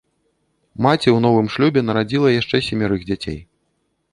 Маці 0.85 1.09
ў 1.11 1.17
новым 1.25 1.47
шлюбе 1.55 1.79
нарадзіла 1.91 2.33
яшчэ 2.41 2.63
семярых 2.69 3.01
дзяцей. 3.11 3.39